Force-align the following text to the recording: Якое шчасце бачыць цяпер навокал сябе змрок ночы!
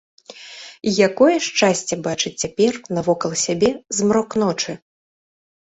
Якое 1.07 1.35
шчасце 1.47 1.93
бачыць 2.09 2.33
цяпер 2.45 2.73
навокал 3.01 3.31
сябе 3.47 3.69
змрок 4.01 4.29
ночы! 4.47 4.71